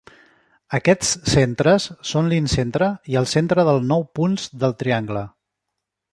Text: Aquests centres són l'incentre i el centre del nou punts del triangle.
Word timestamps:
Aquests 0.77 1.09
centres 1.33 1.83
són 2.11 2.31
l'incentre 2.33 2.87
i 3.15 3.19
el 3.21 3.29
centre 3.33 3.67
del 3.67 3.85
nou 3.91 4.05
punts 4.21 4.47
del 4.65 4.75
triangle. 4.81 5.23